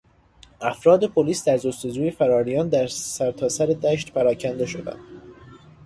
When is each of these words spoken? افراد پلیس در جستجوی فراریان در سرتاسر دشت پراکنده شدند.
افراد 0.61 1.05
پلیس 1.05 1.45
در 1.45 1.57
جستجوی 1.57 2.11
فراریان 2.11 2.69
در 2.69 2.87
سرتاسر 2.87 3.65
دشت 3.65 4.11
پراکنده 4.13 4.65
شدند. 4.65 4.99